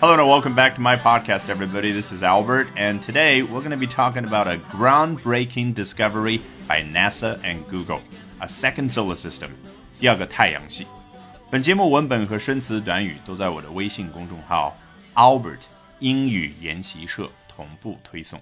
[0.00, 1.92] Hello and welcome back to my podcast, everybody.
[1.92, 6.82] This is Albert, and today we're going to be talking about a groundbreaking discovery by
[6.82, 8.00] NASA and Google
[8.40, 9.50] a second solar system.
[9.98, 10.86] 第二个太阳系。
[11.50, 14.76] 本节目文本和生词短语都在我的微信公众号
[15.14, 15.60] Albert
[16.00, 18.40] 英语研习社同步推送，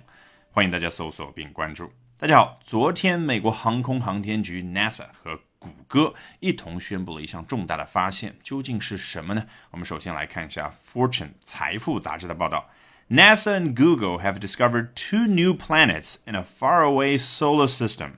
[0.51, 1.91] 欢迎大家搜索并关注。
[2.19, 9.46] 大家好，昨天美国航空航天局 NASA 和 谷歌一同宣布了一项重大的发现，究竟是什么呢？
[9.72, 12.70] 我们首先来看一下《Fortune》财富杂志的报道
[13.10, 18.14] ：NASA and Google have discovered two new planets in a faraway solar system.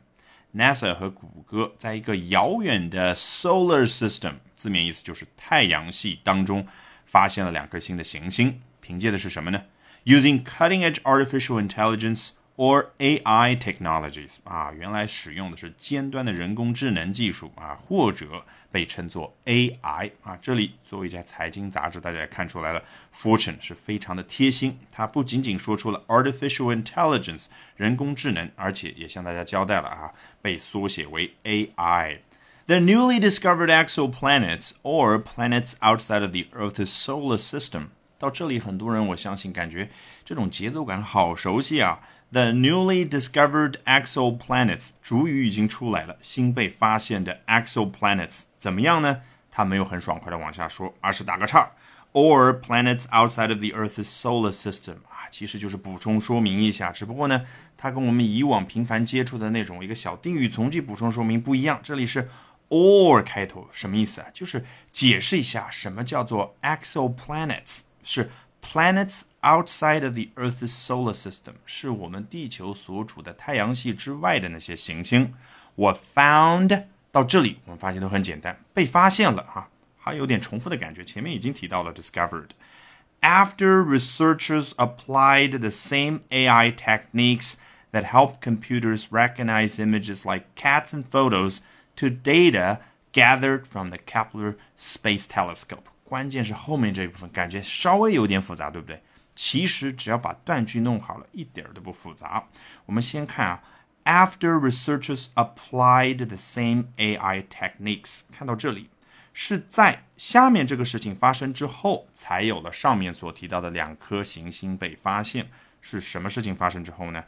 [0.54, 6.68] NASA 和谷歌在一个遥远的 solar system，字面意思就是太阳系当中
[7.06, 9.64] 发现了两颗新的行星，凭借的是什么呢
[10.06, 12.32] ？Using cutting-edge artificial intelligence.
[12.58, 20.38] Or AI technologies 啊，原来使用的是尖端的人工智能技术啊，或者被称作 AI 啊。
[20.42, 22.84] 这里作为一家财经杂志，大家也看出来了
[23.16, 32.20] ，Fortune 是非常的贴心，它不仅仅说出了 artificial intelligence 人工智能，而且也向大家交代了啊，被缩写为 AI。
[32.68, 37.88] The newly discovered exoplanets or planets outside of the Earth's solar system。
[38.20, 39.90] 到这里，很多人我相信感觉
[40.24, 42.00] 这种节奏感好熟悉啊。
[42.34, 49.22] The newly discovered exoplanets，主语已经出来了，新被发现的 exoplanets 怎么样呢？
[49.52, 51.72] 它没有很爽快的往下说，而是打个叉。
[52.14, 56.90] Or planets outside of the Earth's solar system 啊，其实就是补充说明一下。
[56.90, 61.82] 只不过呢，它跟我们以往频繁接触的那种一个小定语从句补充说明不一样。
[61.84, 62.30] 这里是
[62.70, 64.28] or 开头，什么意思啊？
[64.34, 68.32] 就是解释一下什么叫做 exoplanets 是。
[68.63, 75.35] Planets outside of the Earth's solar system 是我们地球所处的太阳系之外的那些行星。
[75.77, 81.05] 我 found 到这里，我们发现都很简单，被发现了哈，还有点重复的感觉。
[81.05, 87.55] 前面已经提到了 discovered。After researchers applied the same AI techniques
[87.93, 91.61] that help computers recognize images like cats and photos
[91.97, 92.81] to data
[93.13, 95.85] gathered from the Kepler Space Telescope.
[96.12, 99.02] 关键是后面这一部分感觉稍微有点复杂，对不对？
[99.34, 102.50] 其实只要把断句弄好了，一点儿都不复杂。
[102.86, 103.64] 我们先看啊
[104.04, 108.90] ，After researchers applied the same AI techniques，看到这里
[109.32, 115.50] 是在下面这个事情发生之后，才有了上面所提到的两颗行星被发现。
[115.80, 117.24] 是什么事情发生之后呢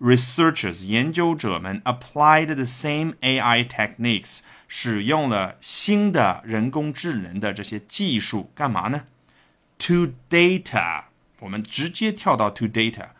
[0.00, 9.04] ？Researchers 研究者们 applied the same AI techniques 使用了新的人工智能的这些技术干嘛呢
[9.78, 11.04] ？To data
[11.40, 13.10] 我们直接跳到 to data，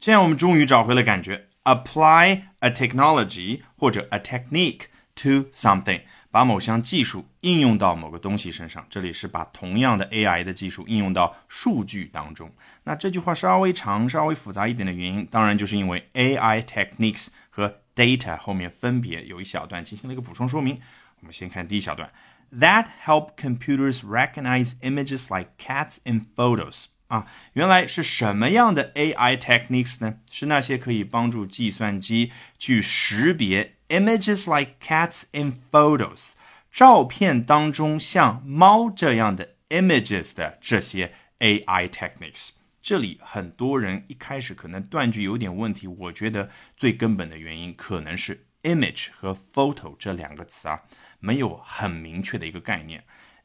[0.00, 1.46] 这样我们终于找回了感觉。
[1.64, 6.02] Apply a technology 或者 a technique to something。
[6.34, 12.52] 把某项技术应用到某个东西身上，这里是把同样的 AI 的技术应用到数据当中。
[12.82, 20.80] 那这句话稍微长、稍微复杂一点的原因，当然就是因为 AI techniques 和 data 后面分别有一小段进行了一个补充说明。
[21.20, 22.10] 我们先看第一小段
[22.52, 26.86] ：That help computers recognize images like cats in photos。
[27.06, 30.16] 啊，原来是什么样的 AI techniques 呢？
[30.32, 36.32] 是那些可以帮助计算机去识别 images like cats in photos
[36.70, 42.50] 照片当中像猫这样的 images 的这些 AI techniques。
[42.82, 50.82] 这里很多人一开始可能断句有点问题，我觉得最根本的原因可能是 image 和 photo 这两个词啊
[51.18, 53.04] 没有很明确的一个概念。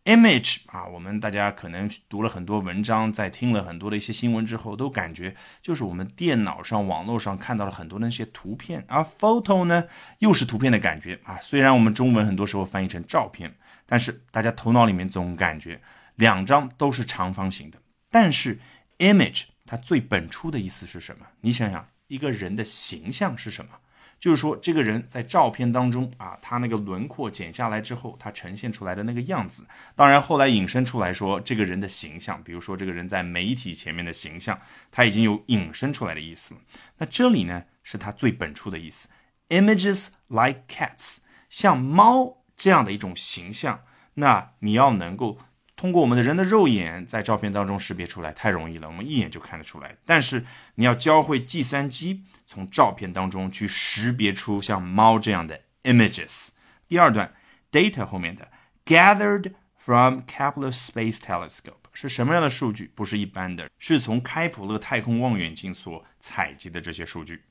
[0.10, 9.84] Image 啊，我们大家可能读了很多文章，在听了很多的一些新闻之后，都感觉就是我们电脑上、网络上看到了很多那些图片，而 photo 呢，
[10.18, 11.38] 又是图片的感觉啊。
[11.44, 13.54] 虽然我们中文很多时候翻译成照片，
[13.86, 15.80] 但是大家头脑里面总感觉
[16.16, 17.78] 两张都是长方形的。
[18.10, 18.60] 但是
[18.98, 21.28] image 它最本初的意思是什么？
[21.42, 23.74] 你想想，一个人的形象是什么？
[24.20, 29.66] 就是说，这个人在照片当中啊，他那个轮廓剪下来之后，他呈现出来的那个样子。
[29.96, 34.60] 当然，后来引申出来说，这个人的形象，比如说这个人在媒体前面的形象，
[34.92, 36.56] 他已经有引申出来的意思。
[36.98, 39.08] 那这里呢，是他最本初的意思。
[39.48, 41.18] Images like cats，
[41.50, 43.84] 像猫这样的一种形象，
[44.16, 45.40] 那你要能够。
[45.80, 49.96] 通过我们的人的肉眼在照片当中识别出来太容易了，我们一眼就看得出来。
[50.06, 50.46] 但是
[50.76, 56.50] 你要教会计算机从照片当中去识别出像猫这样的 images。
[56.90, 57.34] 第二段
[57.72, 58.52] data 后面的
[58.84, 62.92] gathered from Kepler Space Telescope 是什么样的数据？
[62.94, 67.44] 不是一般的，是从开普勒太空望远镜所采集的这些数据。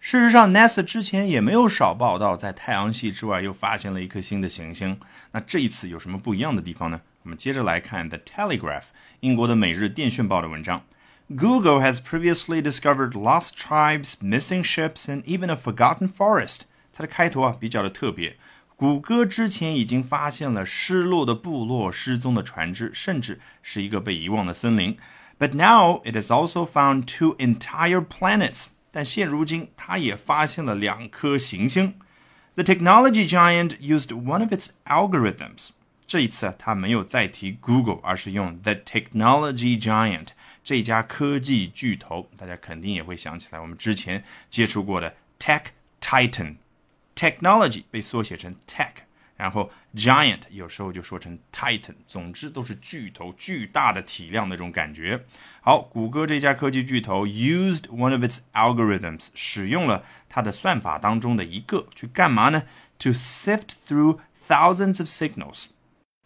[0.00, 4.98] 事实上，NASA 之前也没有少报道在太阳系之外又发现了一颗新的行星。
[5.32, 7.02] 那这一次有什么不一样的地方呢？
[7.23, 8.81] 我们接着来看《The Telegraph》
[9.19, 10.83] 英国的《每日电讯报》的文章。
[11.27, 16.61] Google has previously discovered lost tribes, missing ships, and even a forgotten forest。
[16.91, 18.37] 它的开头啊比较的特别。
[18.75, 24.97] 谷歌之前已经发现了失落的部落、失踪的船只，甚至是一个被遗忘的森林。
[25.37, 28.65] But now it has also found two entire planets。
[28.91, 31.93] 但现如今，它也发现了两颗行星。
[32.55, 35.69] The technology giant used one of its algorithms。
[36.14, 40.28] 这一次，他没有再提 Google，而是用 the technology giant
[40.62, 42.30] 这家科技巨头。
[42.36, 45.62] 大家肯定也会想起来，我们之前接触过的 Tech
[46.00, 46.58] Titan。
[47.16, 48.92] Technology 被缩写成 Tech，
[49.36, 55.24] 然后 Giant 有时候就说成 Titan，总之都是巨头、巨大的体量那种感觉。
[55.62, 62.62] 好，谷歌这家科技巨头 used one of its algorithms，使用了它的算法当中的一个，去干嘛呢
[63.00, 65.64] ？To sift through thousands of signals。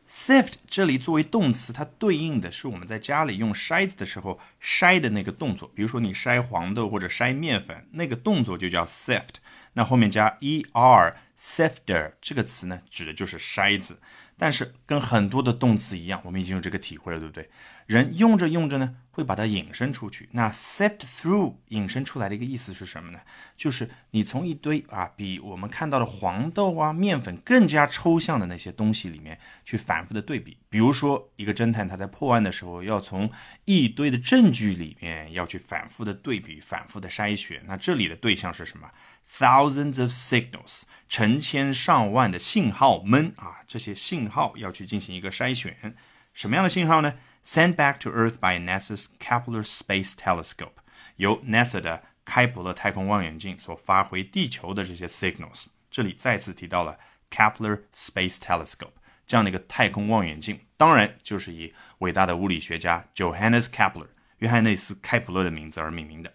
[0.08, 5.70] Sift 这里作为动词，它对应的是我们在家里用筛子的时候筛的那个动作。
[5.74, 9.34] 比如说你筛黄豆或者筛面粉，那个动作就叫 sift。
[9.74, 14.00] 那后面加 er，sifter 这个词呢，指的就是筛子。
[14.38, 17.50] 但是跟很多的动词一样，我们已经有这个体会了，对不对？
[17.84, 20.28] 人用着用着呢，会把它引申出去。
[20.30, 23.18] 那 sift through 引申出来的一个意思是什么呢？
[23.56, 30.56] 就是你从一堆啊，比我们看到的黄豆啊、面粉更加抽象的那些东西里面去反复的对比。
[30.70, 33.28] 比如说，一个侦探他在破案的时候，要从
[33.64, 37.60] 一堆的证据里面要去反复的对比、反复的筛选。
[37.66, 38.88] 那这里的对象是什么
[39.28, 40.82] ？Thousands of signals。
[41.08, 45.96] 成千上万的信号们啊，这些信号要去进行一个筛选。
[46.34, 47.14] 什么样的信号呢
[47.47, 50.81] ？Sent back to Earth by NASA's Kepler Space Telescope，
[51.17, 55.65] 由 NASA 的开普勒太空望远镜所发回地球的这些 signals。
[55.91, 56.97] 这里再次提到了
[57.29, 58.93] Kepler Space Telescope
[59.27, 66.33] 这样的一个太空望远镜，当然就是以伟大的物理学家 Johannes Kepler 约翰内斯开普勒的名字而命名的。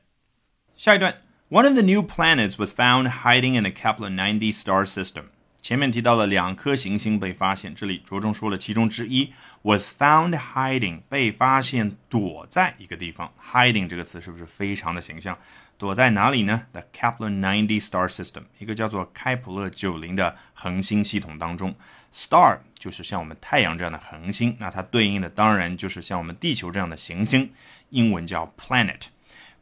[0.77, 1.23] 下一段。
[1.51, 5.31] One of the new planets was found hiding in the Kepler 90 star system。
[5.64, 9.32] 前面提到了两颗行星被发现，这里着重说了其中之一
[9.62, 13.34] was found hiding，被发现躲在一个地方。
[13.42, 15.40] hiding 这个词是不是非常的形象？
[15.78, 21.74] 躲在哪里呢？The Kepler 90 star system，一个叫做开普勒九零的恒星系统当中。
[22.14, 27.50] Star 就是像我们太阳这样的恒星，那它对应的当然就是像我们地球这样的行星，
[27.90, 29.04] 英文叫 planet。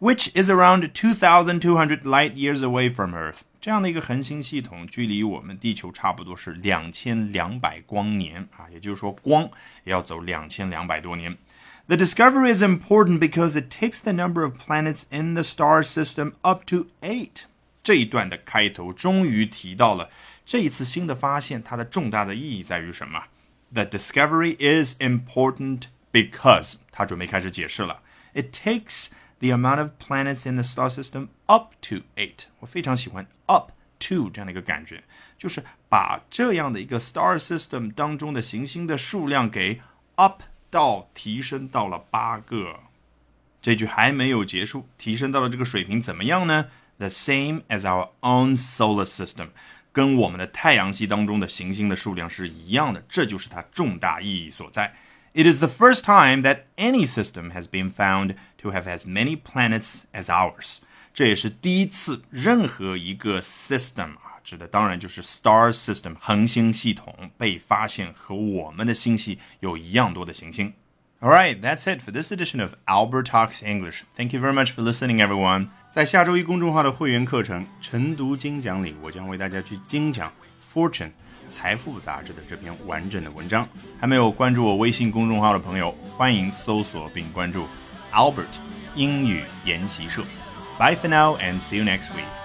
[0.01, 3.41] which is around 2,200 light years away from Earth。
[3.61, 9.43] 这样的一个恒星系统，距离我们地球差不多是两千两百光年啊，也就是说，光
[9.85, 11.37] 也要走两千两百多年。
[11.89, 16.65] The discovery is important because it takes the number of planets in the star system up
[16.67, 17.45] to eight。
[17.83, 20.11] 这一段的开头终于提到了
[20.45, 23.25] 这一次新的发现，它的重大的意义在于什么？
[23.73, 25.83] The discovery is important
[26.13, 28.03] because 他准备开始解释了。
[28.33, 29.09] It takes
[29.42, 32.46] the amount of planets in the star system up to eight。
[32.60, 35.04] 我非常喜欢 up to 这样的一个感觉，
[35.38, 39.82] 就是把这样的一个 star system 当中的行星的数量给
[40.16, 42.80] up 到提升到了八个。
[43.62, 46.68] 这句还没有结束，提升到了这个水平怎么样呢
[46.98, 49.50] ？The same as our own solar system，
[49.92, 54.96] 跟我们的太阳系当中的行星的数量是一样的，这就是它重大意义所在。
[55.35, 60.05] It is the first time that any system has been found to have as many planets
[60.13, 60.79] as ours。
[61.13, 70.73] 这也是第一次任何一个 system 啊，指的当然就是 star system 恒星系统被发现和我们的星系有一样多的行星。
[71.21, 74.03] All right, that's it for this edition of Albert Talks English.
[74.15, 75.69] Thank you very much for listening, everyone.
[75.91, 80.31] 在下周一公众号的会员课程《晨读精讲》里，我将为大家去精讲
[80.73, 81.13] Fortune。
[81.52, 83.68] 财富杂志的这篇完整的文章，
[84.00, 87.68] 还没有关注我微信公众号的朋友，欢迎搜索并关注
[88.12, 88.46] Albert
[88.96, 90.24] 英语研习社。
[90.80, 92.41] Bye for now and see you next week.